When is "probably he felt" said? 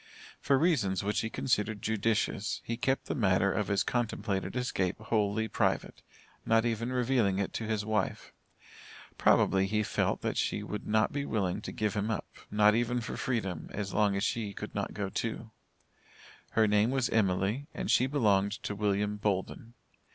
9.19-10.21